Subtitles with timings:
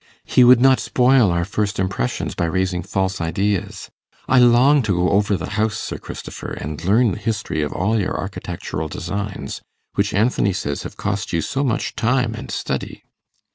[0.25, 3.91] He would not spoil our first impressions by raising false ideas.
[4.27, 7.99] I long to go over the house, Sir Christopher, and learn the history of all
[8.01, 9.61] your architectural designs,
[9.93, 13.03] which Anthony says have cost you so much time and study.